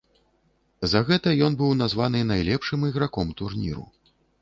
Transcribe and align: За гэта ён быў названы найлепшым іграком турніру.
За 0.93 1.01
гэта 1.09 1.35
ён 1.49 1.59
быў 1.61 1.71
названы 1.83 2.25
найлепшым 2.33 2.91
іграком 2.91 3.27
турніру. 3.43 3.89